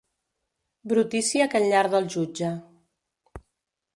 Brutícia 0.93 1.47
que 1.51 1.61
enllarda 1.65 2.01
el 2.05 2.09
jutge. 2.15 2.51